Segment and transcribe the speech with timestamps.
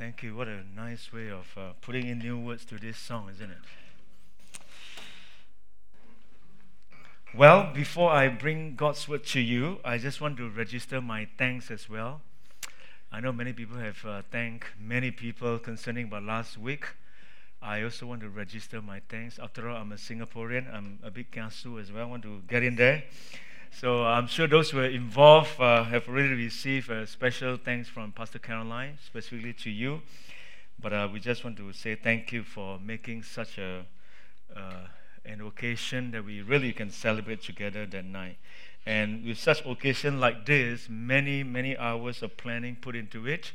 [0.00, 0.34] Thank you.
[0.34, 3.58] What a nice way of uh, putting in new words to this song, isn't it?
[7.36, 11.70] Well, before I bring God's word to you, I just want to register my thanks
[11.70, 12.22] as well.
[13.12, 16.86] I know many people have uh, thanked many people concerning about last week.
[17.60, 19.38] I also want to register my thanks.
[19.38, 20.74] After all, I'm a Singaporean.
[20.74, 22.04] I'm a big kiasu as well.
[22.04, 23.02] I want to get in there.
[23.72, 28.12] So I'm sure those who are involved uh, have already received a special thanks from
[28.12, 30.02] Pastor Caroline, specifically to you.
[30.78, 33.86] But uh, we just want to say thank you for making such a
[34.54, 34.86] uh,
[35.24, 38.38] an occasion that we really can celebrate together that night.
[38.86, 43.52] And with such occasion like this, many many hours of planning put into it,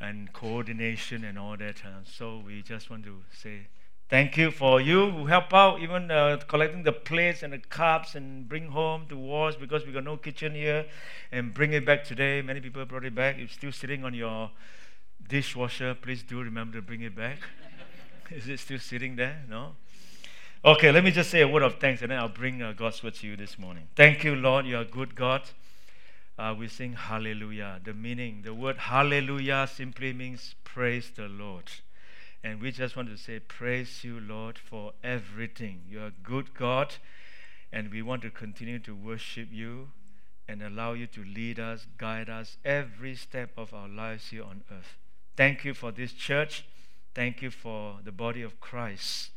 [0.00, 1.84] and coordination and all that.
[1.84, 3.66] Uh, so we just want to say
[4.10, 8.16] Thank you for you who help out, even uh, collecting the plates and the cups
[8.16, 10.86] and bring home to wash because we got no kitchen here
[11.30, 12.42] and bring it back today.
[12.42, 13.38] Many people brought it back.
[13.38, 14.50] It's still sitting on your
[15.28, 15.94] dishwasher.
[15.94, 17.38] Please do remember to bring it back.
[18.32, 19.44] Is it still sitting there?
[19.48, 19.76] No?
[20.64, 23.04] Okay, let me just say a word of thanks and then I'll bring uh, God's
[23.04, 23.84] word to you this morning.
[23.94, 24.66] Thank you, Lord.
[24.66, 25.42] You are good God.
[26.36, 27.78] Uh, we sing hallelujah.
[27.84, 31.70] The meaning, the word hallelujah simply means praise the Lord.
[32.42, 35.82] And we just want to say, Praise you, Lord, for everything.
[35.88, 36.96] You are a good God,
[37.72, 39.88] and we want to continue to worship you
[40.48, 44.62] and allow you to lead us, guide us every step of our lives here on
[44.70, 44.96] earth.
[45.36, 46.64] Thank you for this church.
[47.14, 49.30] Thank you for the body of Christ.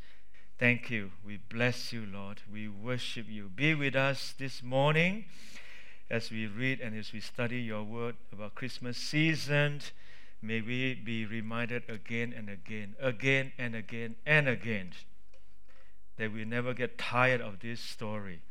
[0.57, 1.11] Thank you.
[1.25, 2.41] We bless you, Lord.
[2.51, 3.49] We worship you.
[3.49, 5.25] Be with us this morning
[6.09, 9.81] as we read and as we study your word about Christmas season
[10.45, 14.91] May we be reminded again and again, again and again and again,
[16.17, 18.41] that we never get tired of this story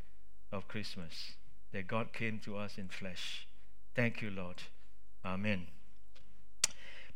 [0.51, 1.33] of Christmas,
[1.71, 3.47] that God came to us in flesh.
[3.95, 4.63] Thank you, Lord.
[5.23, 5.67] Amen.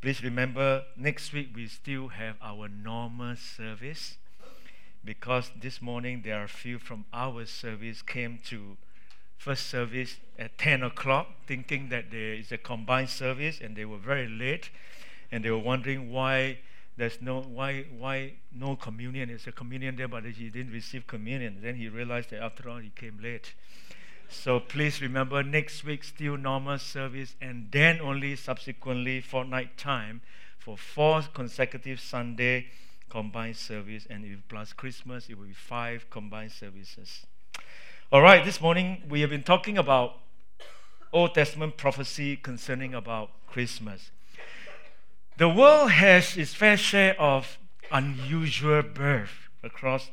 [0.02, 4.18] Please remember, next week we still have our normal service
[5.02, 8.76] because this morning there are few from our service came to
[9.36, 13.98] first service at 10 o'clock, thinking that there is a combined service, and they were
[13.98, 14.70] very late,
[15.30, 16.58] and they were wondering why
[16.96, 19.28] there's no why why no communion.
[19.28, 21.58] It's a communion there, but he didn't receive communion.
[21.60, 23.54] Then he realized that after all he came late.
[24.28, 30.22] So please remember next week still normal service, and then only subsequently fortnight time
[30.58, 32.66] for four consecutive Sunday
[33.08, 37.26] combined service, and if plus Christmas, it will be five combined services.
[38.12, 40.18] All right, this morning we have been talking about
[41.12, 44.12] Old Testament prophecy concerning about Christmas.
[45.38, 47.58] The world has its fair share of
[47.90, 50.12] unusual birth across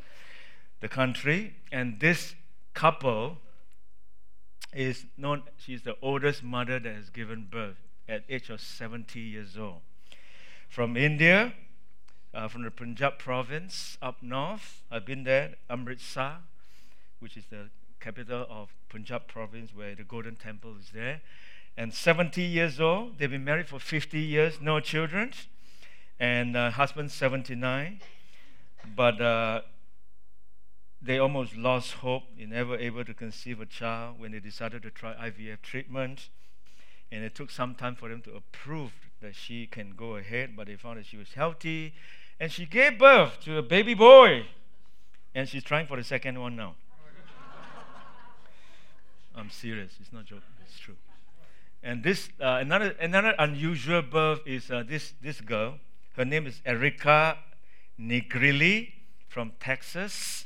[0.80, 2.34] the country, and this
[2.74, 3.38] couple
[4.74, 5.44] is known.
[5.60, 7.78] She's the oldest mother that has given birth
[8.10, 9.82] at age of 70 years old.
[10.68, 11.54] From India,
[12.34, 16.40] uh, from the Punjab province up north, I've been there, Amritsar,
[17.20, 17.70] which is the
[18.04, 21.22] capital of Punjab province where the Golden Temple is there.
[21.78, 23.18] And 70 years old.
[23.18, 25.32] They've been married for 50 years, no children.
[26.20, 28.02] And uh, husband 79.
[28.96, 29.62] But uh,
[31.02, 32.24] they almost lost hope.
[32.38, 36.30] They never able to conceive a child when they decided to try IVF treatment.
[37.12, 40.68] And it took some time for them to approve that she can go ahead, but
[40.68, 41.94] they found that she was healthy.
[42.40, 44.48] And she gave birth to a baby boy.
[45.34, 46.76] And she's trying for the second one now.
[49.36, 49.94] I'm serious.
[50.00, 50.44] It's not joke.
[50.64, 50.96] It's true.
[51.82, 55.80] And this uh, another another unusual birth is uh, this this girl.
[56.16, 57.38] Her name is Erica
[58.00, 58.94] Nigrelli
[59.28, 60.46] from Texas.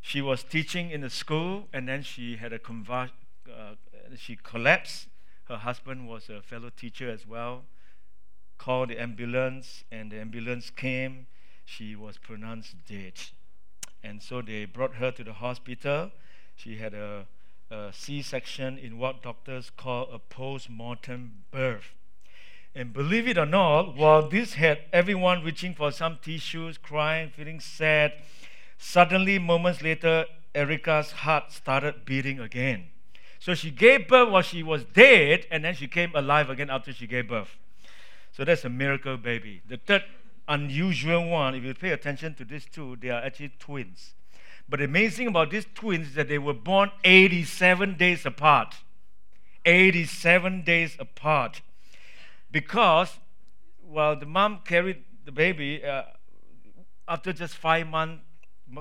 [0.00, 3.16] She was teaching in a school, and then she had a convulsion.
[3.48, 3.74] Uh,
[4.16, 5.08] she collapsed.
[5.48, 7.64] Her husband was a fellow teacher as well.
[8.58, 11.26] Called the ambulance, and the ambulance came.
[11.64, 13.14] She was pronounced dead,
[14.04, 16.12] and so they brought her to the hospital.
[16.54, 17.26] She had a
[17.70, 21.94] a C-section in what doctors call a post-mortem birth.
[22.74, 27.58] And believe it or not, while this had everyone reaching for some tissues, crying, feeling
[27.58, 28.12] sad,
[28.76, 32.88] suddenly, moments later, Erica's heart started beating again.
[33.38, 36.92] So she gave birth while she was dead, and then she came alive again after
[36.92, 37.56] she gave birth.
[38.32, 39.62] So that's a miracle baby.
[39.66, 40.04] The third
[40.46, 44.14] unusual one, if you pay attention to these two, they are actually twins.
[44.68, 48.74] But the amazing about these twins is that they were born 87 days apart.
[49.64, 51.60] 87 days apart.
[52.50, 53.18] Because,
[53.82, 56.02] well, the mom carried the baby, uh,
[57.08, 58.20] after just five, month,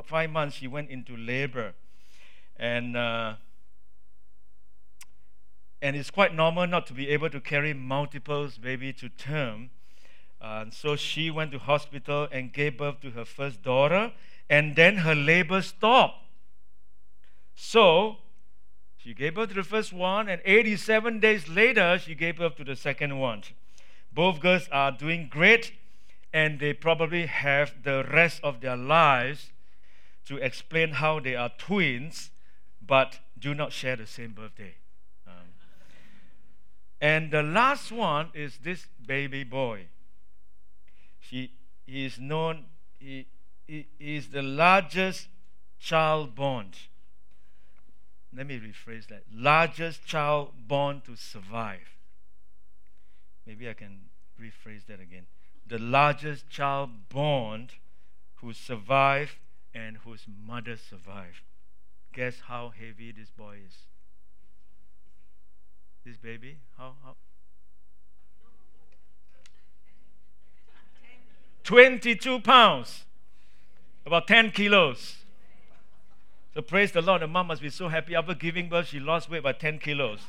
[0.05, 1.73] five months, she went into labor.
[2.57, 3.35] And, uh,
[5.81, 9.69] and it's quite normal not to be able to carry multiples baby to term.
[10.41, 14.13] And so she went to hospital and gave birth to her first daughter,
[14.49, 16.23] and then her labor stopped.
[17.55, 18.17] So
[18.97, 22.63] she gave birth to the first one, and 87 days later, she gave birth to
[22.63, 23.43] the second one.
[24.11, 25.73] Both girls are doing great,
[26.33, 29.51] and they probably have the rest of their lives
[30.25, 32.31] to explain how they are twins,
[32.85, 34.75] but do not share the same birthday.
[35.27, 35.33] Um,
[36.99, 39.87] and the last one is this baby boy.
[41.19, 41.51] She,
[41.85, 42.65] he is known,
[43.67, 45.27] is the largest
[45.79, 46.71] child born
[48.35, 51.97] let me rephrase that largest child born to survive.
[53.47, 54.09] Maybe I can
[54.41, 55.27] rephrase that again.
[55.65, 57.69] The largest child born
[58.35, 59.37] who survived
[59.73, 61.43] and whose mother survived.
[62.13, 63.75] Guess how heavy this boy is?
[66.05, 66.57] This baby?
[66.77, 66.95] How?
[67.03, 67.15] how?
[71.63, 73.05] 22 pounds,
[74.05, 75.17] about 10 kilos.
[76.53, 77.21] So praise the Lord.
[77.21, 78.15] The mom must be so happy.
[78.15, 80.19] After giving birth, she lost weight by 10 kilos.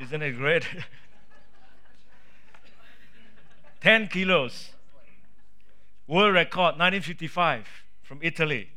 [0.00, 0.64] Isn't it great?
[3.80, 4.70] 10 kilos.
[6.06, 7.66] World record, 1955,
[8.02, 8.70] from Italy.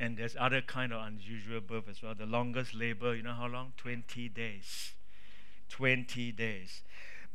[0.00, 2.14] And there's other kind of unusual birth as well.
[2.14, 3.72] The longest labor, you know how long?
[3.76, 4.92] 20 days.
[5.68, 6.82] 20 days.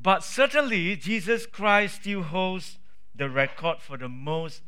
[0.01, 2.79] But certainly, Jesus Christ still holds
[3.15, 4.61] the record for the most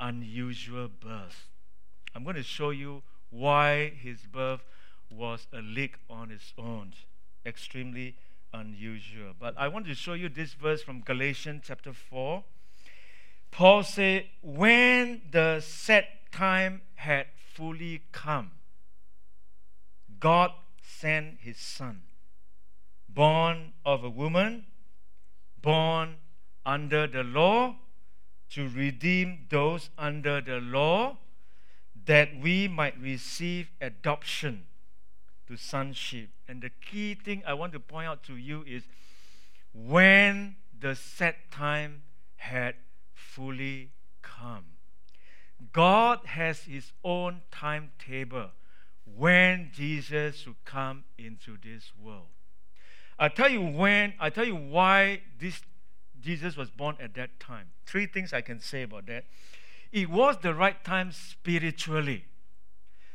[0.00, 1.48] unusual birth.
[2.14, 4.62] I'm going to show you why his birth
[5.10, 6.92] was a leak on its own.
[7.44, 8.16] Extremely
[8.52, 9.32] unusual.
[9.38, 12.44] But I want to show you this verse from Galatians chapter 4.
[13.50, 18.52] Paul said, When the set time had fully come,
[20.20, 20.52] God
[20.82, 22.02] sent his son,
[23.08, 24.66] born of a woman,
[25.60, 26.16] born
[26.66, 27.76] under the law,
[28.50, 31.18] to redeem those under the law
[32.06, 34.64] that we might receive adoption
[35.46, 36.30] to sonship.
[36.46, 38.84] And the key thing I want to point out to you is
[39.74, 42.02] when the set time
[42.36, 42.76] had
[43.14, 43.90] fully
[44.22, 44.64] come.
[45.72, 48.50] God has his own timetable
[49.04, 52.26] when Jesus should come into this world.
[53.18, 55.60] I tell you when, I tell you why this
[56.20, 57.68] Jesus was born at that time.
[57.86, 59.24] Three things I can say about that.
[59.92, 62.24] It was the right time spiritually.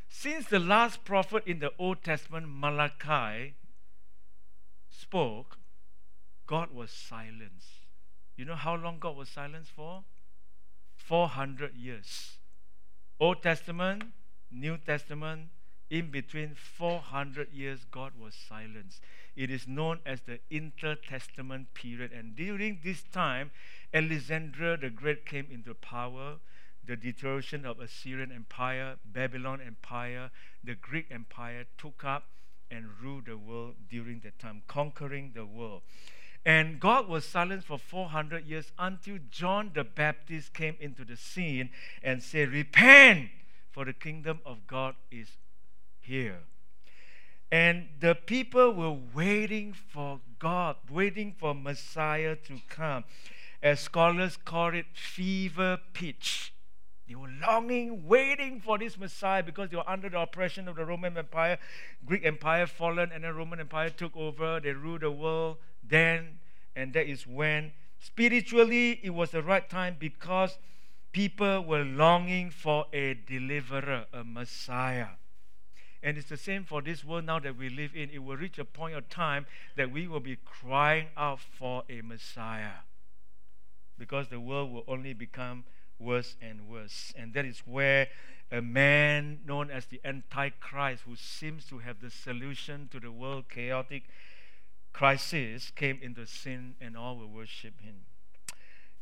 [0.10, 3.56] Since the last prophet in the Old Testament, Malachi,
[4.90, 5.58] spoke,
[6.46, 7.88] God was silenced.
[8.36, 10.04] You know how long God was silenced for?
[10.96, 12.38] 400 years.
[13.20, 14.04] Old Testament,
[14.52, 15.50] New Testament,
[15.94, 19.00] in between 400 years, God was silent.
[19.36, 22.12] It is known as the intertestament period.
[22.12, 23.52] And during this time,
[23.94, 26.38] Alexander the Great came into power
[26.86, 30.32] the deterioration of Assyrian Empire, Babylon Empire,
[30.64, 32.26] the Greek Empire took up
[32.72, 35.84] and ruled the world during that time, conquering the world.
[36.44, 41.70] And God was silent for 400 years until John the Baptist came into the scene
[42.02, 43.30] and said, Repent,
[43.72, 45.38] for the kingdom of God is
[46.04, 46.40] here.
[47.52, 53.04] And the people were waiting for God, waiting for Messiah to come.
[53.62, 56.54] As scholars call it, fever pitch
[57.08, 60.86] they were longing, waiting for this Messiah because they were under the oppression of the
[60.86, 61.58] Roman Empire.
[62.06, 64.60] Greek Empire fallen, and then Roman Empire took over.
[64.62, 66.40] They ruled the world then,
[66.76, 70.58] and that is when spiritually it was the right time because
[71.12, 75.10] people were longing for a deliverer, a Messiah.
[76.04, 78.10] And it's the same for this world now that we live in.
[78.10, 79.46] It will reach a point of time
[79.78, 82.84] that we will be crying out for a Messiah
[83.98, 85.64] because the world will only become
[85.98, 87.14] worse and worse.
[87.16, 88.10] And that is where
[88.52, 93.46] a man known as the Antichrist, who seems to have the solution to the world
[93.50, 94.04] chaotic
[94.92, 98.02] crisis, came into sin and all will worship him.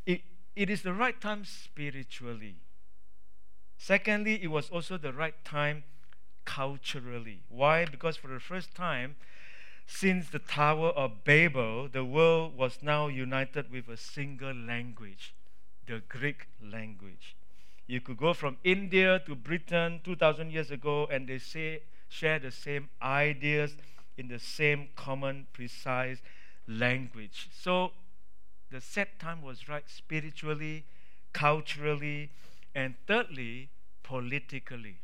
[0.06, 0.22] It,
[0.56, 2.58] it is the right time spiritually.
[3.78, 5.84] Secondly, it was also the right time
[6.46, 7.42] culturally.
[7.50, 7.86] Why?
[7.86, 9.16] Because for the first time,
[9.86, 15.34] since the Tower of Babel, the world was now united with a single language
[15.88, 17.36] the Greek language.
[17.88, 22.52] You could go from India to Britain 2,000 years ago, and they say, share the
[22.52, 23.76] same ideas
[24.18, 26.22] in the same common, precise
[26.68, 27.50] language.
[27.52, 27.92] So
[28.72, 30.86] the set time was right spiritually,
[31.34, 32.30] culturally,
[32.74, 33.70] and thirdly,
[34.04, 34.98] politically.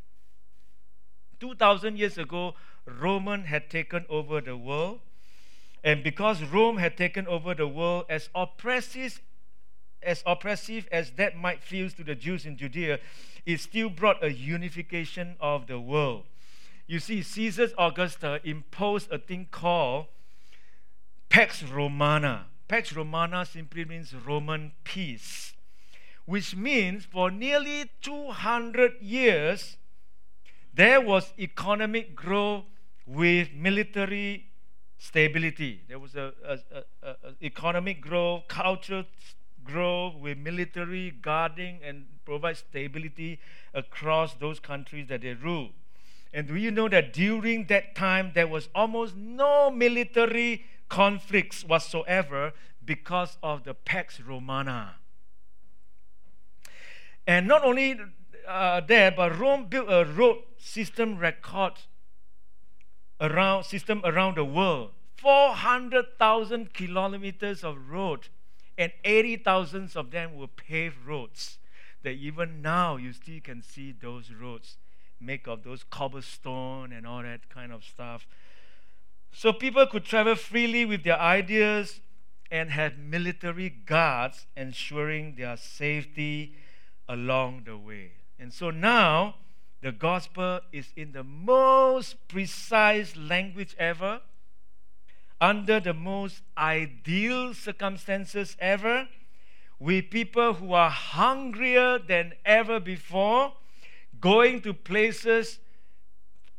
[1.39, 5.00] 2,000 years ago, Roman had taken over the world
[5.84, 9.22] And because Rome had taken over the world, as oppressive
[10.03, 13.00] as oppressive as that might feel to the Jews in Judea,
[13.46, 16.25] it still brought a unification of the world.
[16.86, 20.06] You see, Caesar Augusta imposed a thing called
[21.29, 22.46] Pax Romana.
[22.67, 25.53] Pax Romana simply means Roman peace,
[26.25, 29.77] which means for nearly 200 years,
[30.78, 32.64] there was economic growth
[33.06, 34.46] with military
[35.00, 35.82] stability.
[35.88, 36.58] There was a, a,
[37.04, 39.04] a, a economic growth, cultural
[39.64, 43.40] growth with military guarding and provide stability
[43.74, 45.70] across those countries that they rule.
[46.32, 52.54] And do you know that during that time there was almost no military conflicts whatsoever
[52.86, 54.96] because of the Pax Romana?
[57.26, 58.00] And not only
[58.48, 61.74] uh, there, but Rome built a road system record
[63.20, 64.92] around system around the world.
[65.18, 68.28] 400,000 kilometers of road,
[68.78, 71.58] and 80,000 of them were paved roads.
[72.04, 74.78] That even now you still can see those roads
[75.20, 78.28] make of those cobblestone and all that kind of stuff.
[79.32, 82.02] So people could travel freely with their ideas
[82.52, 86.56] and had military guards ensuring their safety
[87.10, 88.12] along the way.
[88.40, 89.36] And so now
[89.82, 94.22] the gospel is in the most precise language ever,
[95.40, 99.08] under the most ideal circumstances ever,
[99.80, 103.54] with people who are hungrier than ever before,
[104.20, 105.60] going to places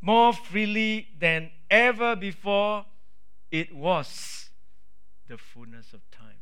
[0.01, 2.87] more freely than ever before.
[3.51, 4.51] It was
[5.29, 6.37] the fullness of time.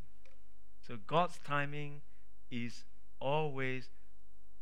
[0.87, 2.03] So God's timing
[2.51, 2.85] is
[3.19, 3.89] always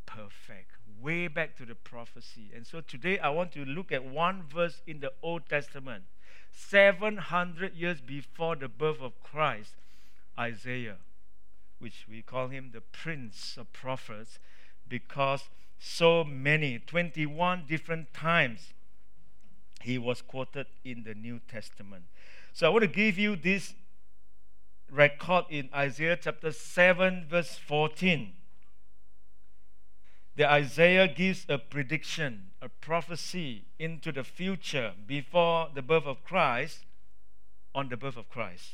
[0.05, 2.51] perfect way back to the prophecy.
[2.55, 6.03] And so today I want to look at one verse in the Old Testament,
[6.51, 9.75] 700 years before the birth of Christ,
[10.37, 10.97] Isaiah,
[11.79, 14.39] which we call him the prince of prophets
[14.87, 18.73] because so many, 21 different times,
[19.81, 22.05] he was quoted in the New Testament.
[22.53, 23.73] So I want to give you this
[24.89, 28.33] record in Isaiah chapter 7, verse 14
[30.35, 36.85] the Isaiah gives a prediction, a prophecy into the future before the birth of Christ,
[37.73, 38.71] on the birth of Christ.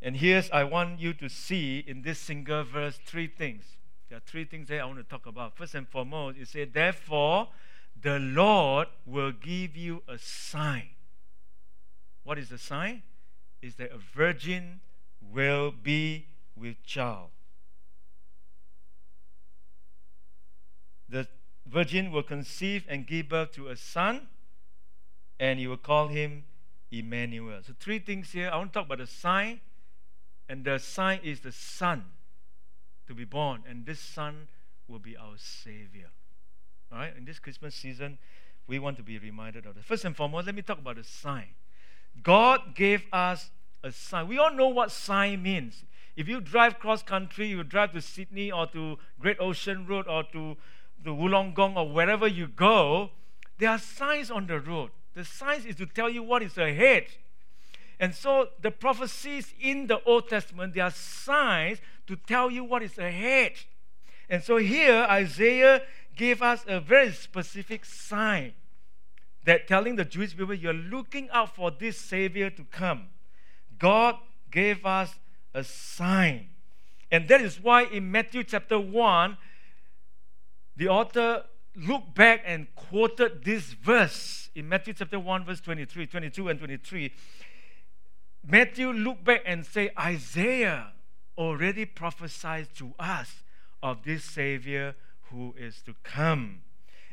[0.00, 3.64] And here's I want you to see in this single verse three things.
[4.08, 5.56] There are three things that I want to talk about.
[5.56, 7.48] First and foremost, it says, Therefore,
[8.00, 10.90] the Lord will give you a sign.
[12.22, 13.02] What is the sign?
[13.62, 14.80] Is that a virgin
[15.32, 17.30] will be with child.
[21.14, 21.28] The
[21.64, 24.26] virgin will conceive and give birth to a son,
[25.38, 26.44] and you will call him
[26.90, 27.60] Emmanuel.
[27.64, 28.50] So, three things here.
[28.52, 29.60] I want to talk about the sign,
[30.48, 32.04] and the sign is the son
[33.06, 34.48] to be born, and this son
[34.88, 36.10] will be our Savior.
[36.92, 38.18] All right, in this Christmas season,
[38.66, 39.84] we want to be reminded of that.
[39.84, 41.50] First and foremost, let me talk about the sign.
[42.22, 43.50] God gave us
[43.84, 44.26] a sign.
[44.26, 45.84] We all know what sign means.
[46.16, 50.24] If you drive cross country, you drive to Sydney or to Great Ocean Road or
[50.32, 50.56] to
[51.04, 53.10] the Wollongong or wherever you go,
[53.58, 54.90] there are signs on the road.
[55.14, 57.06] The signs is to tell you what is ahead.
[58.00, 62.82] And so the prophecies in the Old Testament, there are signs to tell you what
[62.82, 63.52] is ahead.
[64.28, 65.82] And so here, Isaiah
[66.16, 68.54] gave us a very specific sign
[69.44, 73.08] that telling the Jewish people, you're looking out for this Savior to come.
[73.78, 74.16] God
[74.50, 75.14] gave us
[75.52, 76.48] a sign.
[77.12, 79.36] And that is why in Matthew chapter 1,
[80.76, 81.44] the author
[81.76, 87.12] looked back and quoted this verse in Matthew chapter 1, verse 23, 22, and 23.
[88.46, 90.92] Matthew looked back and said, Isaiah
[91.36, 93.42] already prophesied to us
[93.82, 94.94] of this Savior
[95.30, 96.62] who is to come.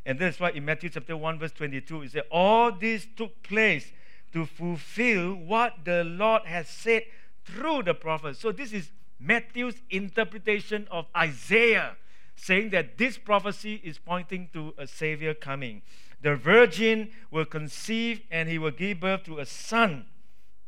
[0.06, 3.92] And that's why in Matthew chapter 1, verse 22, it said, All this took place
[4.34, 7.04] to fulfill what the Lord has said
[7.46, 8.38] through the prophet.
[8.38, 11.96] So this is Matthew's interpretation of Isaiah
[12.42, 15.84] saying that this prophecy is pointing to a Savior coming.
[16.24, 20.06] The virgin will conceive and he will give birth to a son,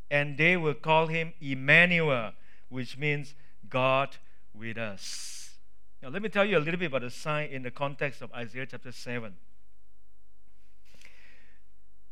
[0.08, 2.32] and they will call him Emmanuel,
[2.68, 3.34] which means
[3.68, 4.16] God
[4.54, 5.56] with us.
[6.00, 8.32] Now, let me tell you a little bit about the sign in the context of
[8.32, 9.34] Isaiah chapter 7.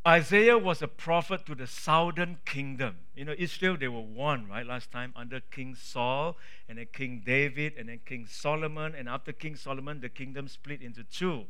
[0.06, 2.96] Isaiah was a prophet to the southern kingdom.
[3.14, 6.36] You know, Israel, they were one, right, last time under King Saul
[6.68, 8.96] and then King David and then King Solomon.
[8.96, 11.44] And after King Solomon, the kingdom split into two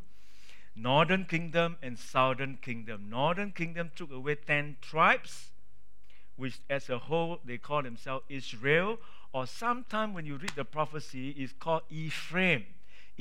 [0.75, 3.09] northern kingdom and southern kingdom.
[3.09, 5.51] Northern kingdom took away 10 tribes,
[6.37, 8.99] which as a whole they call themselves Israel,
[9.33, 12.67] or sometimes when you read the prophecy, is called Ephraim.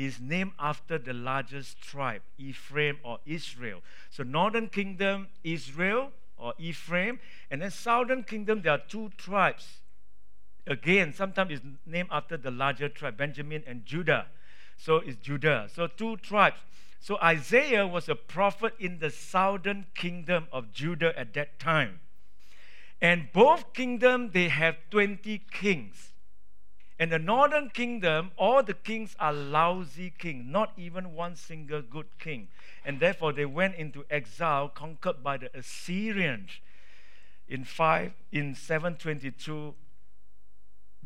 [0.01, 3.81] Is named after the largest tribe, Ephraim or Israel.
[4.09, 7.19] So northern kingdom, Israel or Ephraim,
[7.51, 9.81] and then southern kingdom, there are two tribes.
[10.65, 14.25] Again, sometimes it's named after the larger tribe, Benjamin and Judah.
[14.75, 15.69] So it's Judah.
[15.71, 16.61] So two tribes.
[16.99, 21.99] So Isaiah was a prophet in the southern kingdom of Judah at that time.
[22.99, 26.10] And both kingdoms, they have 20 kings.
[27.01, 32.05] In the northern kingdom, all the kings are lousy kings, not even one single good
[32.19, 32.47] king.
[32.85, 36.51] And therefore, they went into exile, conquered by the Assyrians
[37.49, 39.73] in five in 722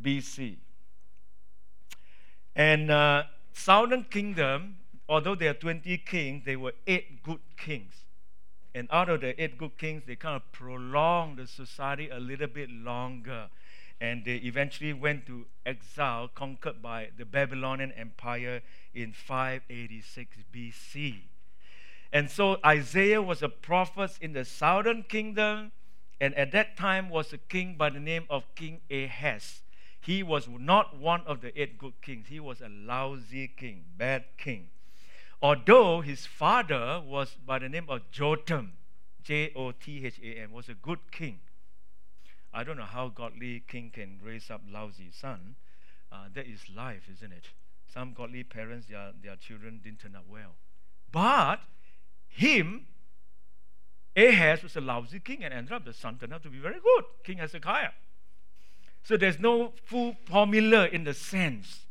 [0.02, 0.58] BC.
[2.58, 3.24] And uh,
[3.54, 4.76] southern kingdom,
[5.08, 7.94] although there are 20 kings, there were eight good kings.
[8.74, 12.48] And out of the eight good kings, they kind of prolonged the society a little
[12.48, 13.48] bit longer.
[14.02, 18.62] And they eventually went to exile, conquered by the Babylonian Empire
[18.94, 21.22] in 586 BC.
[22.12, 25.72] And so Isaiah was a prophet in the southern kingdom,
[26.20, 29.62] and at that time was a king by the name of King Ahaz.
[30.00, 32.28] He was not one of the eight good kings.
[32.28, 34.70] He was a lousy king, bad king.
[35.42, 38.74] Although his father was by the name of Jotham,
[39.24, 41.40] J O T H A M, was a good king.
[42.56, 45.56] I don't know how godly king can raise up lousy son.
[46.10, 47.50] Uh, that is life, isn't it?
[47.94, 50.56] Some godly parents, their, their children didn't turn out well.
[51.12, 51.58] But
[52.30, 52.88] him,
[54.16, 56.80] Ahaz was a lousy king and ended up the son turned out to be very
[56.82, 57.90] good, King Hezekiah.
[59.04, 61.82] So there's no full formula in the sense,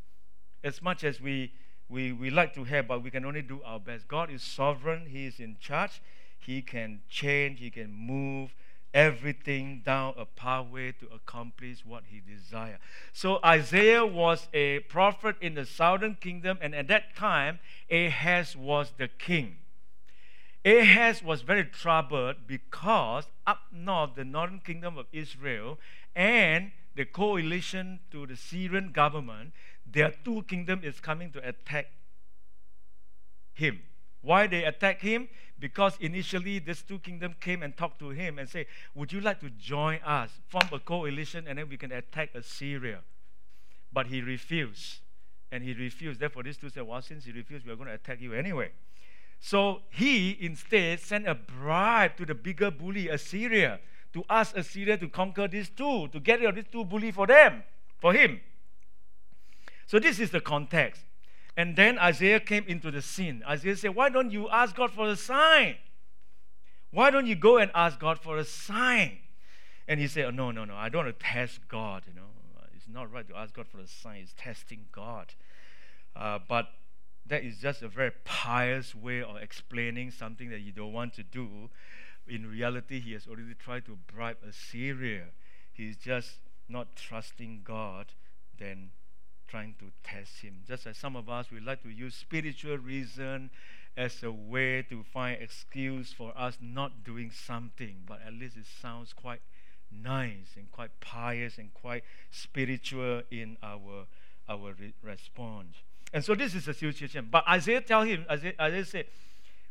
[0.64, 1.52] as much as we
[1.88, 4.09] we, we like to have, but we can only do our best.
[4.09, 6.00] God is sovereign, He is in charge.
[6.38, 8.54] He can change, He can move
[8.94, 12.78] everything down a pathway to accomplish what He desired.
[13.12, 17.59] So Isaiah was a prophet in the southern kingdom, and at that time,
[17.90, 19.57] Ahaz was the king.
[20.64, 25.78] Ahaz was very troubled because up north, the northern kingdom of Israel
[26.16, 29.52] and the coalition to the Syrian government,
[29.85, 31.87] their two kingdoms is coming to attack
[33.52, 33.80] him.
[34.24, 35.28] Why they attack him?
[35.58, 39.38] Because initially these two kingdoms came and talked to him and say, "Would you like
[39.40, 43.02] to join us, form a coalition, and then we can attack Assyria?"
[43.92, 45.00] But he refused,
[45.52, 46.20] and he refused.
[46.20, 48.72] Therefore, these two said, "Well, since he refused, we are going to attack you anyway."
[49.40, 53.78] So he instead sent a bribe to the bigger bully, Assyria,
[54.14, 57.26] to ask Assyria to conquer these two, to get rid of these two bully for
[57.26, 57.62] them,
[57.98, 58.40] for him.
[59.87, 61.02] So this is the context.
[61.57, 63.43] And then Isaiah came into the scene.
[63.49, 65.77] Isaiah said, Why don't you ask God for a sign?
[66.90, 69.19] Why don't you go and ask God for a sign?
[69.87, 72.05] And he said, oh, No, no, no, I don't want to test God.
[72.07, 72.29] You know,
[72.75, 74.23] it's not right to ask God for a sign.
[74.23, 75.35] It's testing God.
[76.17, 76.69] Uh, but
[77.27, 81.23] that is just a very pious way of explaining something that you don't want to
[81.23, 81.71] do.
[82.27, 85.27] In reality, he has already tried to bribe Assyria.
[85.73, 86.38] He's just
[86.69, 88.07] not trusting God.
[88.59, 88.90] Then
[89.55, 90.64] trying to test him.
[90.67, 93.51] Just as some of us, we like to use spiritual reason
[93.97, 98.64] as a way to find excuse for us not doing something, but at least it
[98.83, 99.40] sounds quite
[99.93, 104.07] nice and quite pious and quite spiritual in our
[104.49, 105.77] our re- response.
[106.12, 107.29] And so this is the situation.
[107.31, 109.07] But Isaiah tell him, Isaiah, Isaiah said,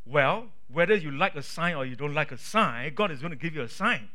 [0.06, 3.32] well, whether you like a sign or you don't like a sign, God is going
[3.32, 4.08] to give you a sign.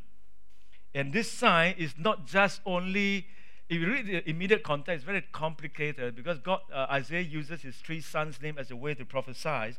[0.95, 3.27] And this sign is not just only
[3.69, 7.77] if you read the immediate context, it's very complicated because God, uh, Isaiah uses his
[7.77, 9.77] three sons' name as a way to prophesy.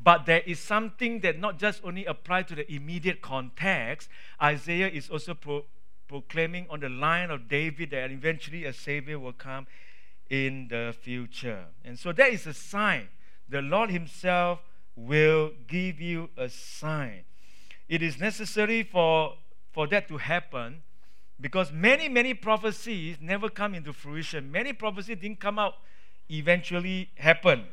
[0.00, 4.08] But there is something that not just only apply to the immediate context.
[4.40, 5.64] Isaiah is also pro-
[6.06, 9.66] proclaiming on the line of David that eventually a Savior will come
[10.30, 11.64] in the future.
[11.84, 13.08] And so that is a sign.
[13.48, 14.60] The Lord Himself
[14.94, 17.24] will give you a sign.
[17.88, 19.34] It is necessary for,
[19.72, 20.82] for that to happen
[21.42, 24.52] because many, many prophecies never come into fruition.
[24.52, 25.74] Many prophecies didn't come out,
[26.30, 27.64] eventually happen.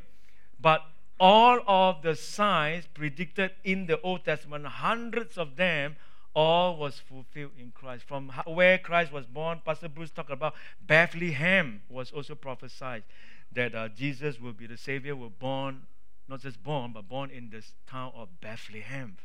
[0.60, 0.82] But
[1.20, 5.98] all of the signs predicted in the Old Testament, hundreds of them,
[6.34, 8.06] all was fulfilled in Christ.
[8.08, 10.56] From where Christ was born, Pastor Bruce talked about
[10.86, 13.04] Bethlehem was also prophesied
[13.52, 15.84] that uh, Jesus will be the Savior, will born,
[16.28, 19.18] not just born, but born in the town of Bethlehem.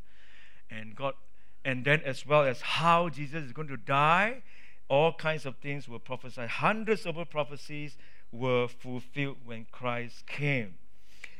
[0.71, 1.15] And God
[1.64, 4.42] and then as well as how Jesus is going to die.
[4.88, 6.48] All kinds of things were prophesied.
[6.48, 7.96] Hundreds of prophecies
[8.31, 10.74] were fulfilled when Christ came.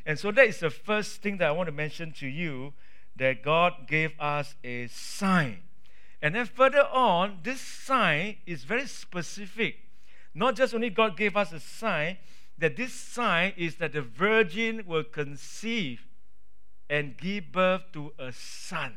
[0.07, 2.73] And so that is the first thing that I want to mention to you
[3.17, 5.61] that God gave us a sign.
[6.21, 9.77] And then further on, this sign is very specific.
[10.35, 12.17] Not just only God gave us a sign,
[12.59, 16.07] that this sign is that the virgin will conceive
[16.89, 18.95] and give birth to a son.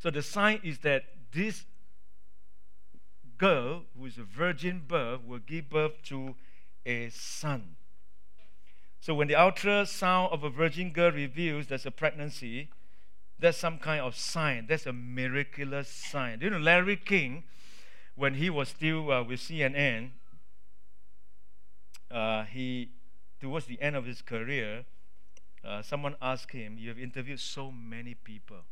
[0.00, 1.66] So the sign is that this
[3.36, 6.34] girl, who is a virgin birth, will give birth to
[6.86, 7.76] a son.
[8.98, 12.70] So when the ultrasound of a virgin girl reveals there's a pregnancy,
[13.38, 14.66] that's some kind of sign.
[14.68, 16.40] That's a miraculous sign.
[16.40, 17.44] You know Larry King,
[18.14, 20.10] when he was still uh, with CNN,
[22.10, 22.90] uh, he
[23.38, 24.84] towards the end of his career,
[25.62, 28.64] uh, someone asked him, "You have interviewed so many people.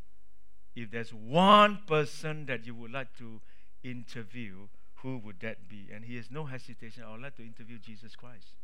[0.81, 3.41] If there's one person that you would like to
[3.83, 7.03] interview, who would that be?" And he has no hesitation.
[7.05, 8.55] I would like to interview Jesus Christ.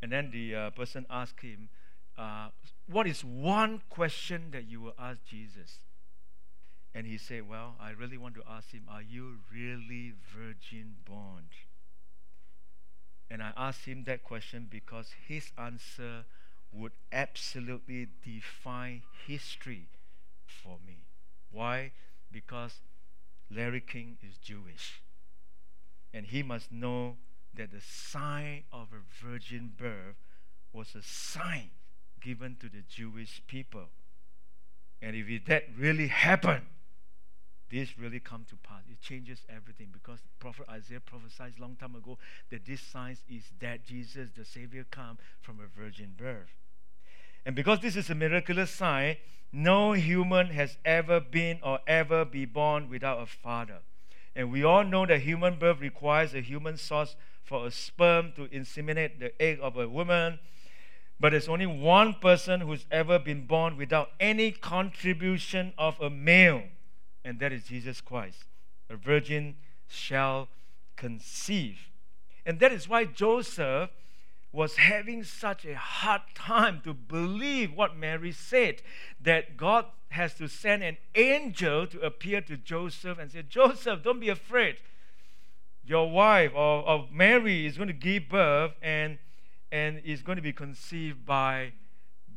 [0.00, 1.68] And then the uh, person asked him,
[2.18, 2.48] uh,
[2.86, 5.78] what is one question that you will ask Jesus?
[6.94, 11.44] And he said, Well, I really want to ask him, Are you really virgin born?
[13.30, 16.24] And I asked him that question because his answer
[16.70, 19.88] would absolutely define history
[20.46, 21.01] for me.
[21.52, 21.92] Why?
[22.30, 22.80] Because
[23.50, 25.02] Larry King is Jewish.
[26.12, 27.16] And he must know
[27.54, 30.16] that the sign of a virgin birth
[30.72, 31.70] was a sign
[32.20, 33.88] given to the Jewish people.
[35.00, 36.66] And if that really happened,
[37.70, 38.82] this really come to pass.
[38.90, 42.18] It changes everything because Prophet Isaiah prophesied long time ago
[42.50, 46.52] that this sign is that Jesus, the Savior, come from a virgin birth.
[47.44, 49.16] And because this is a miraculous sign,
[49.52, 53.78] no human has ever been or ever be born without a father.
[54.34, 58.46] And we all know that human birth requires a human source for a sperm to
[58.48, 60.38] inseminate the egg of a woman
[61.22, 66.64] but there's only one person who's ever been born without any contribution of a male,
[67.24, 68.38] and that is Jesus Christ.
[68.90, 69.54] A virgin
[69.86, 70.48] shall
[70.96, 71.78] conceive.
[72.44, 73.90] And that is why Joseph
[74.52, 78.82] was having such a hard time to believe what Mary said
[79.20, 84.20] that God has to send an angel to appear to Joseph and say, Joseph, don't
[84.20, 84.76] be afraid.
[85.84, 89.18] Your wife or, or Mary is going to give birth and
[89.72, 91.72] and is going to be conceived by,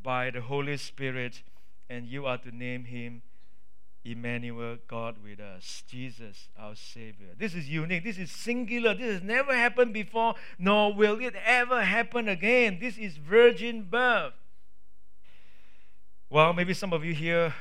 [0.02, 1.44] by the Holy Spirit,
[1.90, 3.22] and you are to name him
[4.06, 7.30] Emmanuel, God with us, Jesus, our Savior.
[7.38, 8.04] This is unique.
[8.04, 8.94] This is singular.
[8.94, 12.78] This has never happened before, nor will it ever happen again.
[12.80, 14.34] This is virgin birth.
[16.30, 17.56] Well, maybe some of you here,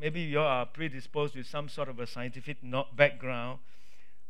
[0.00, 2.58] maybe you are predisposed with some sort of a scientific
[2.96, 3.58] background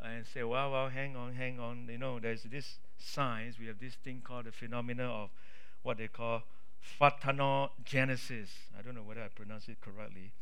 [0.03, 1.87] and say, well, well, hang on, hang on.
[1.89, 5.31] You know, there's this science, we have this thing called the phenomena of
[5.83, 6.43] what they call
[7.01, 8.49] parthenogenesis.
[8.77, 10.33] I don't know whether I pronounce it correctly.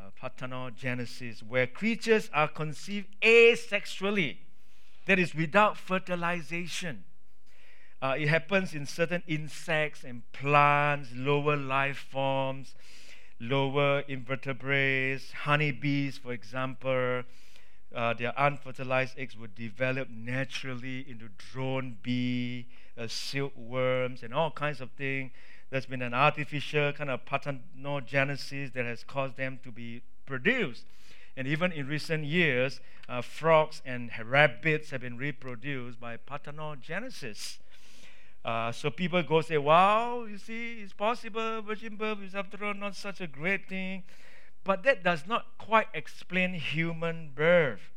[0.00, 4.36] Uh, parthenogenesis, where creatures are conceived asexually,
[5.06, 7.04] that is, without fertilization.
[8.00, 12.76] Uh, it happens in certain insects and plants, lower life forms,
[13.40, 17.24] lower invertebrates, honeybees, for example
[17.94, 22.66] uh, their unfertilized eggs would develop naturally into drone bee,
[22.98, 25.32] uh, silkworms, and all kinds of things.
[25.70, 30.84] There's been an artificial kind of parthenogenesis that has caused them to be produced.
[31.36, 37.58] And even in recent years, uh, frogs and rabbits have been reproduced by parthenogenesis.
[38.44, 41.60] Uh, so people go say, wow, you see, it's possible.
[41.62, 44.04] Virgin birth is after all not such a great thing.
[44.64, 47.92] But that does not quite explain human birth.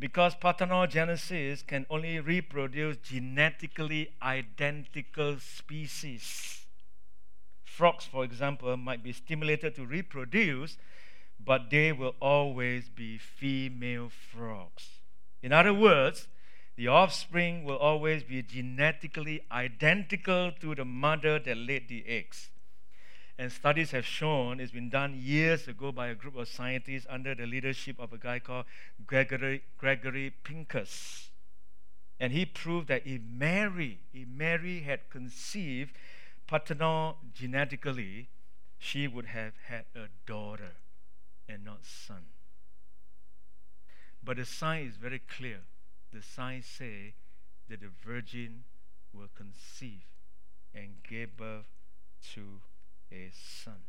[0.00, 6.64] Because parthenogenesis can only reproduce genetically identical species.
[7.64, 10.78] Frogs, for example, might be stimulated to reproduce,
[11.38, 14.88] but they will always be female frogs.
[15.42, 16.28] In other words,
[16.76, 22.48] the offspring will always be genetically identical to the mother that laid the eggs.
[23.40, 27.34] And studies have shown, it's been done years ago by a group of scientists under
[27.34, 28.66] the leadership of a guy called
[29.06, 31.30] Gregory, Gregory Pincus.
[32.20, 35.96] And he proved that if Mary, if Mary had conceived
[36.46, 38.26] parthenogenetically,
[38.78, 40.72] she would have had a daughter
[41.48, 42.26] and not son.
[44.22, 45.60] But the sign is very clear.
[46.12, 47.14] The signs say
[47.70, 48.64] that the virgin
[49.14, 50.04] will conceive
[50.74, 51.64] and give birth
[52.34, 52.60] to
[53.12, 53.82] a son.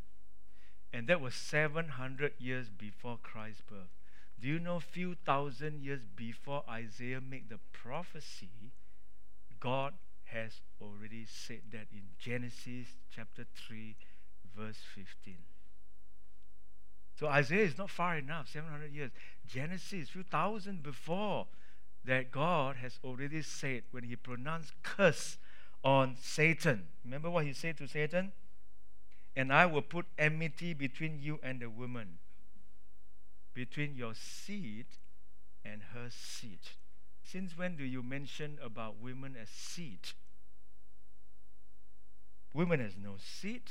[0.93, 3.89] And that was 700 years before Christ's birth.
[4.39, 8.71] Do you know, few thousand years before Isaiah made the prophecy,
[9.59, 9.93] God
[10.25, 13.95] has already said that in Genesis chapter 3,
[14.57, 15.35] verse 15.
[17.19, 19.11] So Isaiah is not far enough, 700 years.
[19.45, 21.45] Genesis, few thousand before
[22.03, 25.37] that God has already said when he pronounced curse
[25.83, 26.87] on Satan.
[27.05, 28.31] Remember what he said to Satan?
[29.35, 32.19] And I will put enmity between you and the woman,
[33.53, 34.85] between your seed
[35.63, 36.59] and her seed.
[37.23, 39.99] Since when do you mention about women as seed?
[42.53, 43.61] Women has no seed.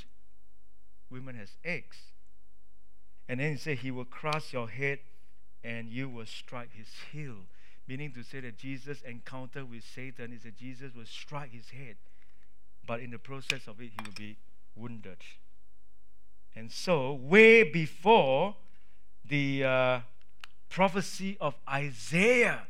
[1.11, 1.99] Women has eggs.
[3.29, 5.01] And then he said, He will crush your head
[5.62, 7.37] and you will strike his heel.
[7.87, 11.96] Meaning to say that Jesus' encounter with Satan is that Jesus will strike his head.
[12.87, 14.37] But in the process of it, he will be
[14.75, 15.18] wounded.
[16.55, 18.57] And so, way before
[19.25, 20.01] the uh,
[20.69, 22.67] prophecy of Isaiah,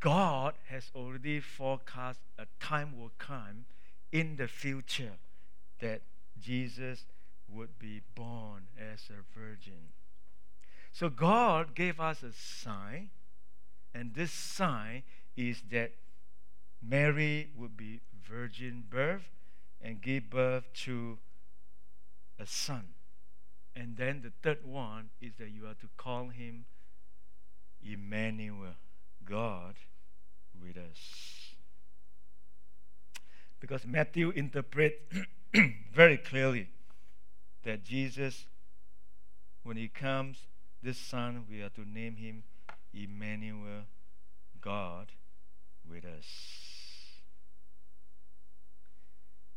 [0.00, 3.66] God has already forecast a time will come
[4.10, 5.12] in the future
[5.80, 6.02] that
[6.40, 7.04] Jesus
[7.48, 9.90] would be born as a virgin.
[10.92, 13.10] So God gave us a sign,
[13.94, 15.02] and this sign
[15.36, 15.92] is that
[16.82, 19.30] Mary would be virgin birth
[19.80, 21.18] and give birth to
[22.42, 22.88] a son.
[23.74, 26.66] And then the third one is that you are to call him
[27.82, 28.74] Emmanuel,
[29.24, 29.76] God
[30.60, 31.54] with us.
[33.60, 34.96] Because Matthew interprets
[35.94, 36.68] very clearly
[37.62, 38.46] that Jesus,
[39.62, 40.38] when he comes,
[40.82, 42.42] this son, we are to name him
[42.92, 43.84] Emmanuel,
[44.60, 45.06] God
[45.88, 46.26] with us.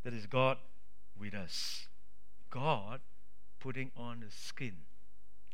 [0.04, 0.58] That is God
[1.20, 1.88] with us.
[2.56, 3.02] God
[3.60, 4.78] putting on the skin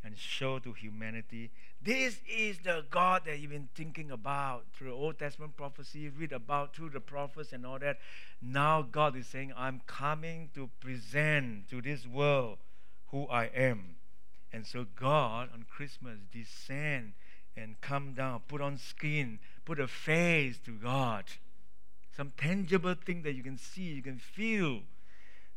[0.04, 1.52] and show to humanity
[1.84, 6.76] this is the God that you've been thinking about through Old Testament prophecy, read about
[6.76, 7.98] through the prophets and all that.
[8.40, 12.60] Now God is saying, I'm coming to present to this world
[13.08, 13.96] who I am.
[14.54, 17.14] And so God on Christmas descend
[17.58, 21.26] and come down, put on skin, put a face to God.
[22.16, 24.82] Some tangible thing that you can see, you can feel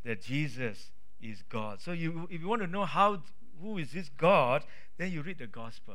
[0.06, 0.90] that Jesus
[1.24, 1.80] is God.
[1.80, 3.22] So you, if you want to know how
[3.60, 4.64] who is this God,
[4.98, 5.94] then you read the gospel.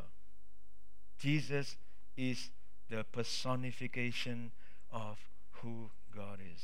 [1.20, 1.78] Jesus
[2.18, 2.50] is
[2.90, 4.52] the personification
[4.92, 5.18] of
[5.52, 6.62] who God is.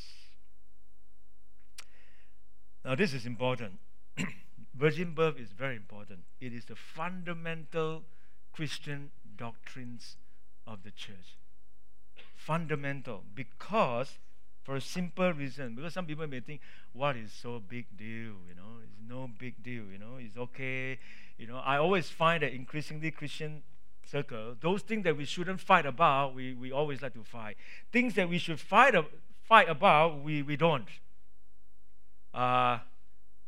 [2.84, 3.74] Now, this is important.
[4.76, 6.20] Virgin birth is very important.
[6.40, 8.04] It is the fundamental
[8.54, 10.18] Christian doctrines
[10.66, 11.38] of the church.
[12.36, 14.20] Fundamental because
[14.66, 15.76] for a simple reason.
[15.76, 16.60] Because some people may think,
[16.92, 18.34] what is so big deal?
[18.50, 19.84] You know, it's no big deal.
[19.92, 21.00] You know, it's okay.
[21.38, 23.62] You know, I always find that increasingly Christian
[24.06, 27.58] circle, those things that we shouldn't fight about, we, we always like to fight.
[27.92, 28.96] Things that we should fight,
[29.44, 30.88] fight about, we, we don't.
[32.34, 32.80] Uh,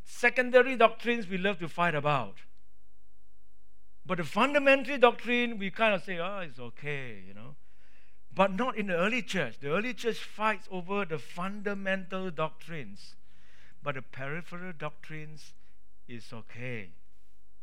[0.04, 2.36] secondary doctrines we love to fight about.
[4.06, 7.56] But the fundamental doctrine, we kind of say, oh, it's okay, you know.
[8.38, 9.58] But not in the early church.
[9.60, 13.16] The early church fights over the fundamental doctrines.
[13.82, 15.54] But the peripheral doctrines
[16.08, 16.90] is okay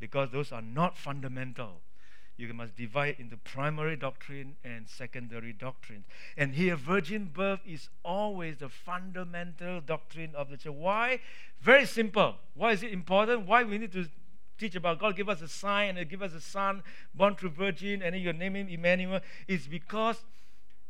[0.01, 1.81] because those are not fundamental.
[2.37, 6.03] You must divide into primary doctrine and secondary doctrine.
[6.37, 10.75] And here, virgin birth is always the fundamental doctrine of the church.
[10.75, 11.21] Why?
[11.61, 12.35] Very simple.
[12.55, 13.47] Why is it important?
[13.47, 14.07] Why we need to
[14.59, 16.83] teach about God give us a sign and give us a son
[17.15, 19.21] born through virgin and then you name him Emmanuel?
[19.47, 20.25] It's because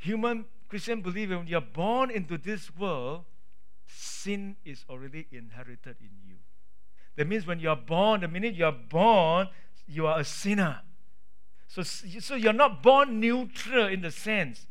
[0.05, 3.25] human Christian believer, when you're born into this world,
[3.87, 6.37] sin is already inherited in you.
[7.17, 9.49] That means when you're born, the minute you're born,
[9.87, 10.81] you are a sinner.
[11.69, 14.67] So, so you're not born neutral in the sense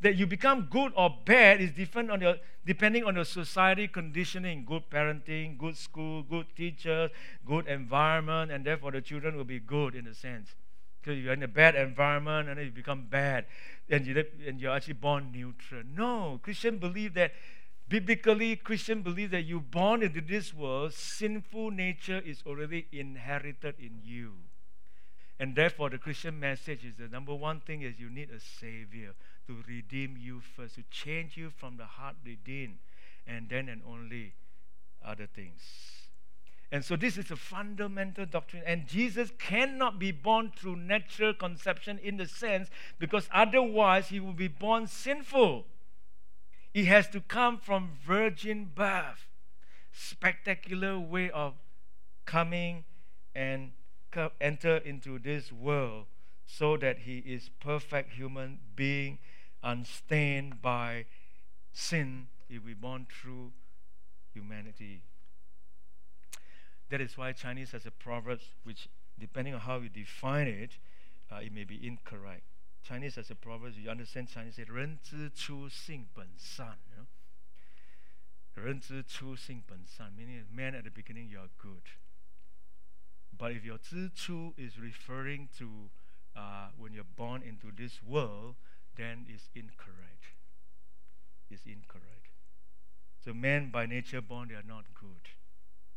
[0.00, 4.64] that you become good or bad is different on your depending on your society conditioning
[4.64, 7.10] good parenting good school good teachers
[7.46, 10.54] good environment and therefore the children will be good in a sense
[11.02, 13.46] because you're in a bad environment and then you become bad
[13.88, 15.82] and, you, and you're actually born neutral.
[15.94, 17.32] No, Christian believe that
[17.88, 24.00] biblically, Christian believe that you're born into this world, sinful nature is already inherited in
[24.04, 24.34] you.
[25.38, 29.14] And therefore, the Christian message is the number one thing is you need a Savior
[29.46, 32.78] to redeem you first, to change you from the heart within,
[33.26, 34.34] and then and only
[35.04, 35.62] other things.
[36.72, 38.62] And so this is a fundamental doctrine.
[38.64, 44.32] And Jesus cannot be born through natural conception in the sense because otherwise he will
[44.32, 45.66] be born sinful.
[46.72, 49.26] He has to come from virgin birth.
[49.92, 51.54] Spectacular way of
[52.24, 52.84] coming
[53.34, 53.72] and
[54.40, 56.06] enter into this world
[56.46, 59.18] so that he is perfect human being
[59.64, 61.06] unstained by
[61.72, 62.28] sin.
[62.48, 63.52] Will be born through
[64.32, 65.02] humanity
[66.89, 68.87] that is why Chinese has a proverb which
[69.19, 70.77] depending on how you define it,
[71.31, 72.43] uh, it may be incorrect.
[72.83, 76.77] Chinese as a proverb, you understand Chinese say, 人之初性本善.
[76.91, 78.63] You know?
[78.63, 81.83] 人之初性本善, meaning man at the beginning you are good.
[83.37, 85.89] But if your 之初 is referring to
[86.35, 88.55] uh, when you're born into this world,
[88.95, 90.35] then it's incorrect.
[91.49, 92.29] It's incorrect.
[93.23, 95.29] So men by nature born, they are not good.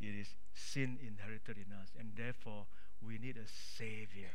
[0.03, 2.65] It is sin inherited in us, and therefore
[3.05, 4.31] we need a savior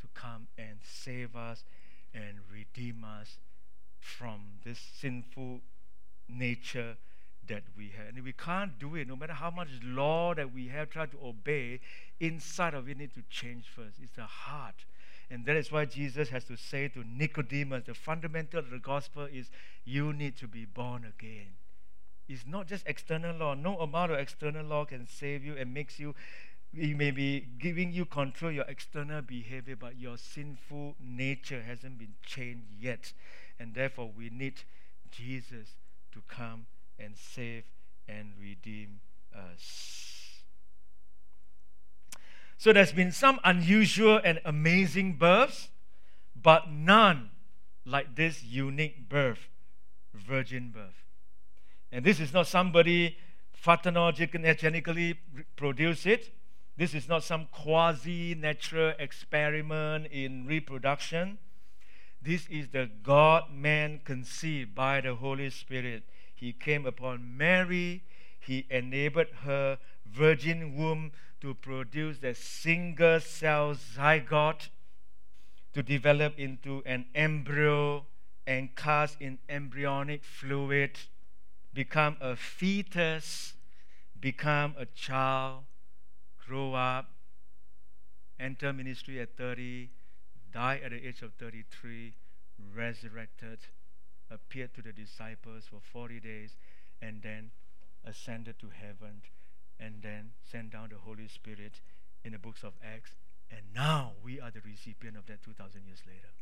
[0.00, 1.64] to come and save us
[2.14, 3.38] and redeem us
[3.98, 5.60] from this sinful
[6.28, 6.96] nature
[7.48, 8.14] that we have.
[8.14, 11.18] And we can't do it, no matter how much law that we have tried to
[11.24, 11.80] obey,
[12.20, 13.98] inside of it need to change first.
[14.02, 14.84] It's the heart.
[15.30, 19.24] And that is why Jesus has to say to Nicodemus, the fundamental of the gospel
[19.24, 19.50] is
[19.84, 21.54] you need to be born again.
[22.28, 23.54] It's not just external law.
[23.54, 26.14] No amount of external law can save you and makes you
[26.74, 32.14] it may be giving you control your external behavior, but your sinful nature hasn't been
[32.22, 33.12] changed yet.
[33.58, 34.60] And therefore, we need
[35.10, 35.76] Jesus
[36.12, 36.66] to come
[36.98, 37.64] and save
[38.06, 39.00] and redeem
[39.34, 40.42] us.
[42.58, 45.68] So, there's been some unusual and amazing births,
[46.40, 47.30] but none
[47.86, 49.48] like this unique birth,
[50.12, 51.05] virgin birth.
[51.92, 53.16] And this is not somebody
[53.64, 55.16] phytogenetically
[55.56, 56.32] produce it
[56.76, 61.38] this is not some quasi natural experiment in reproduction.
[62.20, 66.02] This is the God man conceived by the Holy Spirit.
[66.34, 68.04] He came upon Mary,
[68.38, 74.68] he enabled her virgin womb to produce the single cell zygote
[75.72, 78.04] to develop into an embryo
[78.46, 80.98] and cast in embryonic fluid,
[81.76, 83.52] become a fetus,
[84.18, 85.64] become a child
[86.48, 87.10] grow up,
[88.40, 89.90] enter ministry at 30,
[90.54, 92.14] die at the age of 33,
[92.74, 93.58] resurrected,
[94.30, 96.56] appeared to the disciples for 40 days,
[97.02, 97.50] and then
[98.06, 99.20] ascended to heaven,
[99.78, 101.80] and then sent down the Holy Spirit
[102.24, 103.10] in the books of Acts.
[103.50, 106.32] And now we are the recipient of that 2,000 years later.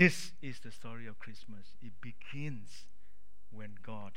[0.00, 1.74] This is the story of Christmas.
[1.82, 2.84] It begins
[3.50, 4.12] when God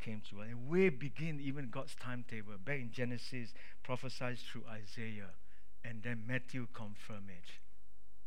[0.00, 0.46] came to us.
[0.48, 2.52] And we begin even God's timetable.
[2.64, 5.30] Back in Genesis, prophesied through Isaiah,
[5.84, 7.50] and then Matthew confirmed it.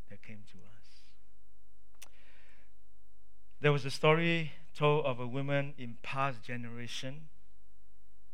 [0.10, 2.10] That came to us.
[3.62, 7.30] There was a story told of a woman in past generation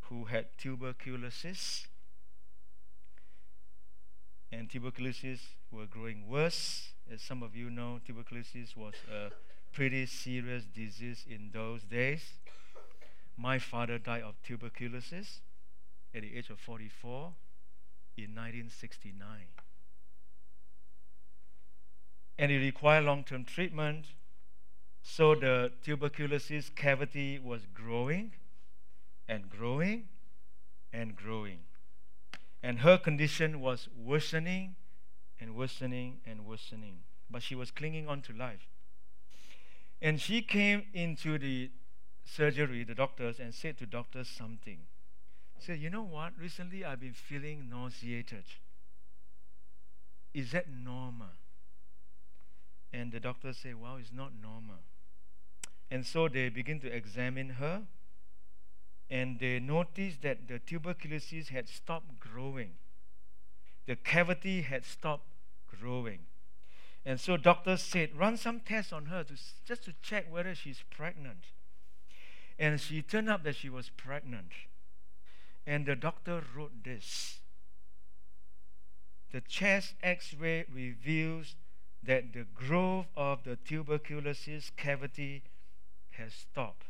[0.09, 1.85] who had tuberculosis.
[4.51, 6.94] And tuberculosis were growing worse.
[7.11, 9.29] As some of you know, tuberculosis was a
[9.71, 12.23] pretty serious disease in those days.
[13.37, 15.41] My father died of tuberculosis
[16.13, 17.33] at the age of 44
[18.17, 19.27] in 1969.
[22.39, 24.07] And it required long term treatment.
[25.03, 28.31] So the tuberculosis cavity was growing
[29.27, 30.05] and growing
[30.91, 31.59] and growing.
[32.63, 34.75] And her condition was worsening
[35.39, 36.99] and worsening and worsening.
[37.29, 38.67] But she was clinging on to life.
[40.01, 41.71] And she came into the
[42.23, 44.79] surgery, the doctors, and said to doctors something.
[45.57, 46.33] Said, you know what?
[46.39, 48.43] Recently I've been feeling nauseated.
[50.33, 51.27] Is that normal?
[52.91, 54.83] And the doctors say, well, it's not normal.
[55.89, 57.83] And so they begin to examine her,
[59.09, 62.71] and they noticed that the tuberculosis had stopped growing.
[63.85, 65.27] The cavity had stopped
[65.79, 66.19] growing.
[67.05, 69.33] And so doctors said, run some tests on her to,
[69.65, 71.45] just to check whether she's pregnant.
[72.57, 74.51] And she turned up that she was pregnant.
[75.67, 77.39] And the doctor wrote this
[79.31, 81.55] The chest x ray reveals
[82.01, 85.43] that the growth of the tuberculosis cavity
[86.11, 86.85] has stopped.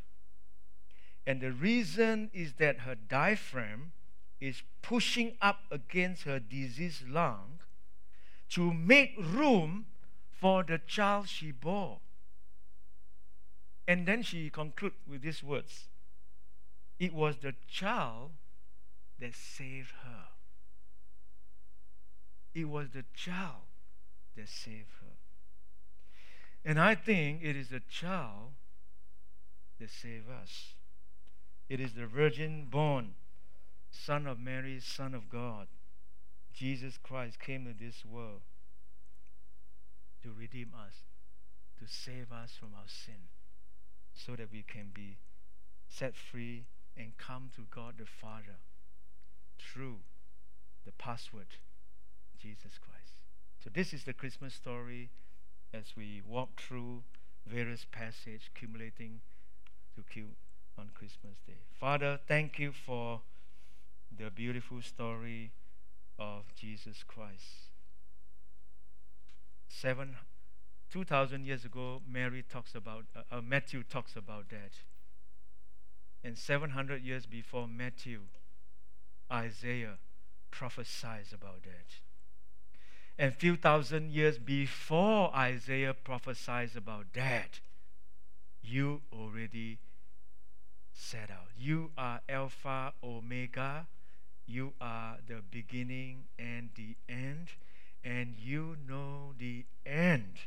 [1.26, 3.93] And the reason is that her diaphragm
[4.39, 7.59] is pushing up against her diseased lung
[8.49, 9.86] to make room
[10.31, 11.99] for the child she bore.
[13.88, 15.86] And then she concludes with these words
[16.99, 18.31] It was the child
[19.19, 20.25] that saved her.
[22.53, 23.63] It was the child
[24.36, 25.15] that saved her.
[26.63, 28.53] And I think it is the child
[29.79, 30.73] that saved us.
[31.69, 33.13] It is the virgin born,
[33.91, 35.67] Son of Mary, Son of God.
[36.53, 38.41] Jesus Christ came to this world
[40.23, 40.95] to redeem us,
[41.79, 43.29] to save us from our sin
[44.13, 45.17] so that we can be
[45.89, 46.65] set free
[46.97, 48.59] and come to God the Father
[49.59, 49.97] through
[50.86, 51.47] the password,
[52.41, 53.21] Jesus Christ.
[53.63, 55.09] So this is the Christmas story
[55.73, 57.03] as we walk through
[57.45, 59.19] various passages accumulating
[59.95, 60.03] to
[60.77, 61.59] on Christmas Day.
[61.79, 63.21] Father, thank you for
[64.18, 65.51] the beautiful story
[66.18, 67.72] of Jesus Christ.
[69.68, 70.16] Seven,
[70.89, 74.72] two thousand years ago, Mary talks about, uh, uh, Matthew talks about that.
[76.24, 78.22] And 700 years before Matthew,
[79.32, 79.99] Isaiah
[80.49, 81.99] prophesies about that.
[83.18, 87.59] And few thousand years before Isaiah prophesies about that,
[88.63, 89.78] you already
[90.93, 91.49] set out.
[91.57, 93.88] You are Alpha, Omega.
[94.48, 97.50] You are the beginning and the end.
[98.04, 100.38] And you know the end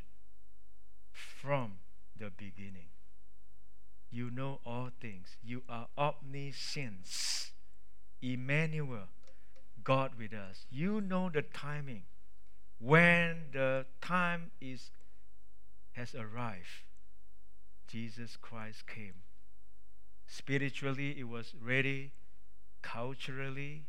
[1.13, 1.73] from
[2.17, 2.89] the beginning.
[4.11, 5.37] You know all things.
[5.45, 7.51] You are omniscience.
[8.23, 9.09] Emmanuel,
[9.85, 10.67] God with us.
[10.71, 12.03] You know the timing.
[12.81, 14.91] When the time is
[15.93, 16.85] has arrived,
[17.89, 19.15] Jesus Christ came.
[20.29, 22.13] Spiritually, it was ready.
[22.93, 23.85] Culturally,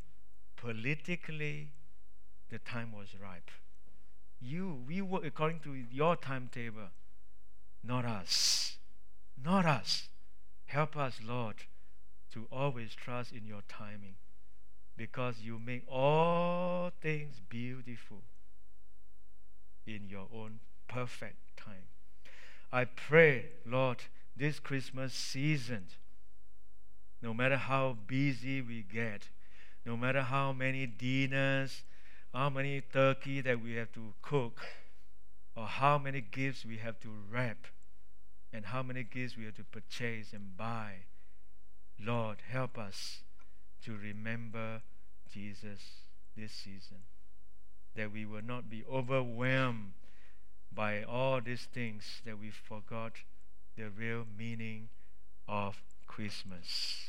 [0.58, 1.72] politically,
[2.50, 3.50] the time was ripe.
[4.42, 6.90] You, we work according to your timetable,
[7.84, 8.78] not us.
[9.42, 10.10] Not us.
[10.66, 11.56] Help us, Lord,
[12.34, 14.16] to always trust in your timing
[14.98, 18.24] because you make all things beautiful
[19.88, 21.88] in your own perfect time.
[22.72, 24.04] I pray, Lord,
[24.36, 25.86] this Christmas season,
[27.22, 29.30] no matter how busy we get,
[29.86, 31.84] no matter how many dinners,
[32.34, 34.62] how many turkey that we have to cook,
[35.56, 37.68] or how many gifts we have to wrap,
[38.54, 40.94] and how many gifts we have to purchase and buy,
[42.00, 43.24] Lord, help us
[43.84, 44.82] to remember
[45.32, 45.80] Jesus
[46.36, 47.00] this season
[47.96, 49.92] that we will not be overwhelmed
[50.72, 53.14] by all these things that we forgot
[53.76, 54.90] the real meaning
[55.48, 57.06] of Christmas.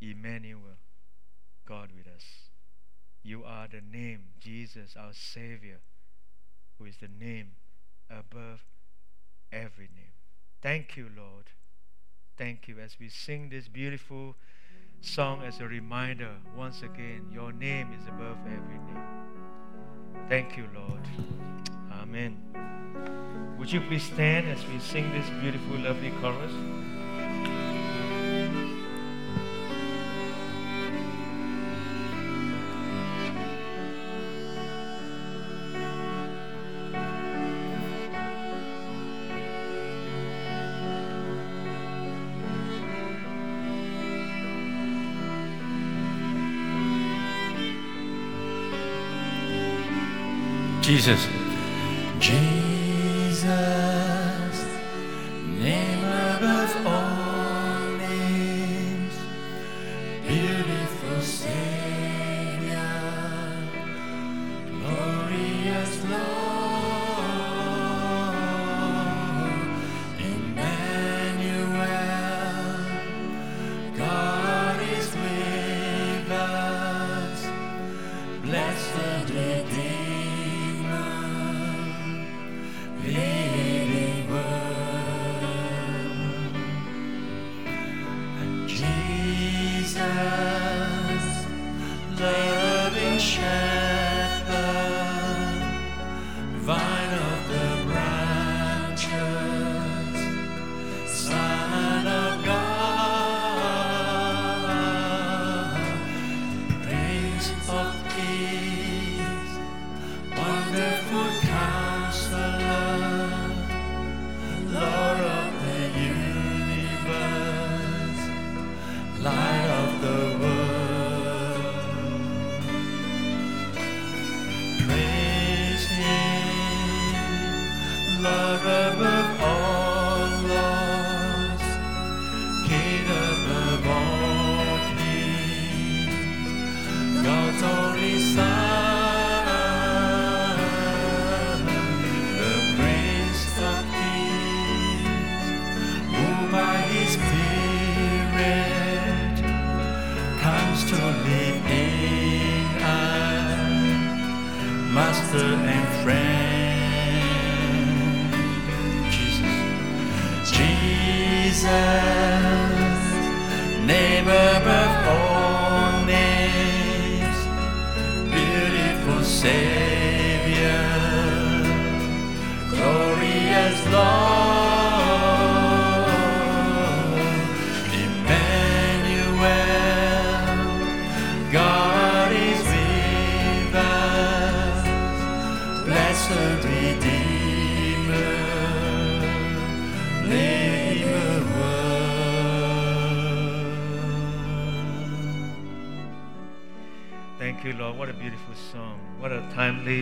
[0.00, 0.78] Emmanuel,
[1.66, 2.24] God with us.
[3.22, 5.80] You are the name, Jesus, our Savior,
[6.78, 7.50] who is the name
[8.08, 8.64] above
[9.52, 10.14] every name.
[10.62, 11.50] Thank you, Lord.
[12.38, 14.36] Thank you as we sing this beautiful
[15.02, 19.04] song as a reminder once again, your name is above every name.
[20.28, 21.06] Thank you, Lord.
[22.00, 22.38] Amen.
[23.58, 26.52] Would you please stand as we sing this beautiful, lovely chorus?
[51.00, 51.39] 谢谢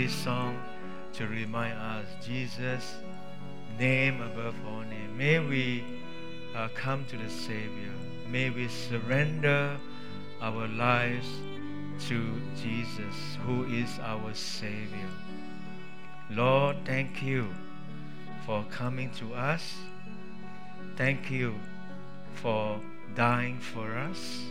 [0.09, 0.59] timely song
[1.12, 2.96] to remind us Jesus,
[3.78, 5.16] name above all name.
[5.16, 5.84] May we
[6.54, 7.92] uh, come to the Savior.
[8.30, 9.76] May we surrender
[10.40, 11.28] our lives
[12.09, 15.11] to Jesus, who is our Savior.
[16.30, 17.48] Lord, thank you
[18.46, 19.74] for coming to us.
[20.96, 21.54] Thank you
[22.34, 22.80] for
[23.14, 24.42] dying for us.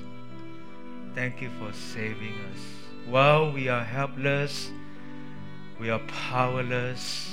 [1.16, 2.62] Thank you for saving us.
[3.08, 4.70] While we are helpless,
[5.80, 7.30] we are powerless,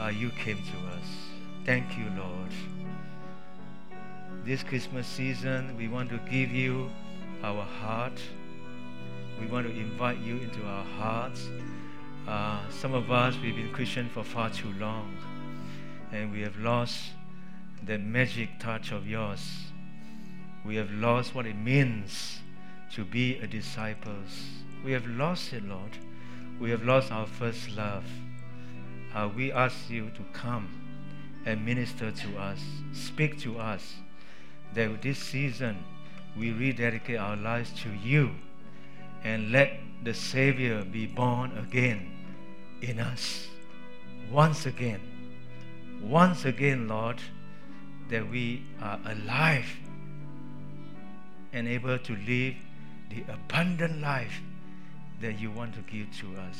[0.00, 1.04] uh, you came to us.
[1.66, 2.50] Thank you, Lord.
[4.44, 6.88] This Christmas season, we want to give you
[7.42, 8.18] our heart.
[9.38, 11.48] We want to invite you into our hearts.
[12.26, 15.14] Uh, some of us, we've been Christian for far too long,
[16.12, 17.10] and we have lost
[17.84, 19.64] the magic touch of yours.
[20.64, 22.40] We have lost what it means
[22.92, 24.14] to be a disciple.
[24.82, 25.98] We have lost it, Lord.
[26.58, 28.04] We have lost our first love.
[29.14, 30.68] Uh, we ask you to come
[31.44, 32.60] and minister to us,
[32.92, 33.94] speak to us,
[34.74, 35.84] that this season
[36.36, 38.30] we rededicate our lives to you
[39.22, 42.10] and let the Savior be born again
[42.80, 43.48] in us.
[44.30, 45.00] Once again.
[46.02, 47.20] Once again, Lord,
[48.08, 49.66] that we are alive
[51.52, 52.54] and able to live
[53.10, 54.40] the abundant life
[55.20, 56.58] that you want to give to us.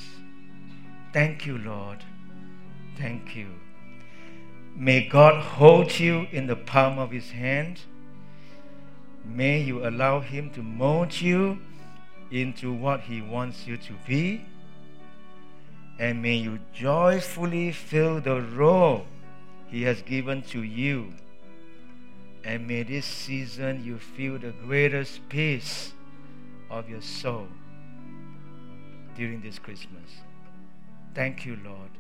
[1.13, 1.99] Thank you, Lord.
[2.97, 3.49] Thank you.
[4.75, 7.81] May God hold you in the palm of his hand.
[9.25, 11.59] May you allow him to mold you
[12.31, 14.45] into what he wants you to be.
[15.99, 19.07] And may you joyfully fill the role
[19.69, 21.15] he has given to you.
[22.45, 25.93] And may this season you feel the greatest peace
[26.71, 27.49] of your soul
[29.17, 30.11] during this Christmas.
[31.15, 31.91] Thank you, Lord.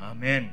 [0.00, 0.52] Amen.